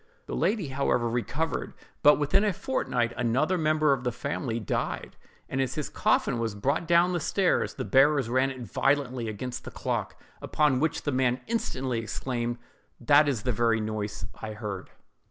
[0.25, 5.15] The lady, however, recovered; but, within a fortnight, another member of the family died:
[5.47, 9.63] and as his coffin was brought down the stairs, the bearers ran it violently against
[9.63, 12.57] the clock—upon which the man instantly exclaimed,
[12.99, 14.89] "That is the very noise I heard!"